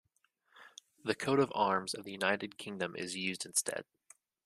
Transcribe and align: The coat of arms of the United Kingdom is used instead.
The 1.03 1.13
coat 1.13 1.39
of 1.39 1.51
arms 1.53 1.93
of 1.93 2.05
the 2.05 2.11
United 2.11 2.57
Kingdom 2.57 2.95
is 2.95 3.15
used 3.15 3.45
instead. 3.45 3.85